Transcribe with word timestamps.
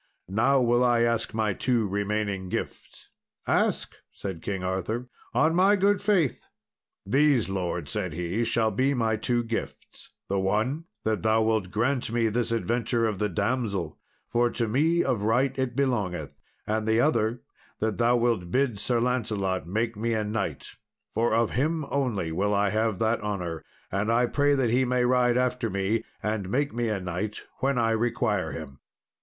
Now 0.29 0.59
will 0.61 0.83
I 0.83 1.01
ask 1.03 1.31
my 1.31 1.53
two 1.53 1.87
remaining 1.87 2.49
gifts." 2.49 3.09
"Ask," 3.45 3.93
said 4.11 4.41
King 4.41 4.63
Arthur, 4.63 5.09
"on 5.31 5.53
my 5.53 5.75
good 5.75 6.01
faith." 6.01 6.47
"These, 7.05 7.49
lord," 7.49 7.87
said 7.87 8.13
he, 8.13 8.43
"shall 8.43 8.71
be 8.71 8.95
my 8.95 9.15
two 9.15 9.43
gifts 9.43 10.09
the 10.27 10.39
one, 10.39 10.85
that 11.03 11.21
thou 11.21 11.43
wilt 11.43 11.69
grant 11.69 12.11
me 12.11 12.29
this 12.29 12.51
adventure 12.51 13.05
of 13.05 13.19
the 13.19 13.29
damsel, 13.29 13.99
for 14.27 14.49
to 14.49 14.67
me 14.67 15.03
of 15.03 15.21
right 15.21 15.55
it 15.59 15.75
belongeth; 15.75 16.35
and 16.65 16.87
the 16.87 16.99
other, 16.99 17.43
that 17.77 17.99
thou 17.99 18.17
wilt 18.17 18.49
bid 18.49 18.79
Sir 18.79 18.99
Lancelot 18.99 19.67
make 19.67 19.95
me 19.95 20.13
a 20.13 20.23
knight, 20.23 20.65
for 21.13 21.35
of 21.35 21.51
him 21.51 21.85
only 21.91 22.31
will 22.31 22.55
I 22.55 22.71
have 22.71 22.97
that 22.97 23.21
honour; 23.21 23.63
and 23.91 24.11
I 24.11 24.25
pray 24.25 24.55
that 24.55 24.71
he 24.71 24.83
may 24.83 25.05
ride 25.05 25.37
after 25.37 25.69
me 25.69 26.03
and 26.23 26.49
make 26.49 26.73
me 26.73 26.89
a 26.89 26.99
knight 26.99 27.41
when 27.59 27.77
I 27.77 27.91
require 27.91 28.51
him." 28.51 28.79